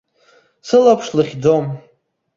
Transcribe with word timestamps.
Сылаԥш 0.67 1.07
лыхьӡом. 1.15 1.65